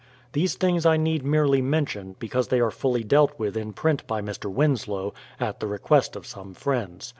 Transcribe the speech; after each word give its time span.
These 0.33 0.55
things 0.55 0.83
I 0.83 0.97
need 0.97 1.23
merely 1.23 1.61
mention, 1.61 2.15
because 2.17 2.47
they 2.47 2.59
are 2.59 2.71
fully 2.71 3.03
dealt 3.03 3.37
with 3.37 3.55
in 3.55 3.71
print 3.71 4.07
by 4.07 4.19
Mr. 4.19 4.51
Winslow, 4.51 5.13
at 5.39 5.59
the 5.59 5.67
request 5.67 6.15
of 6.15 6.25
some 6.25 6.55
friends. 6.55 7.07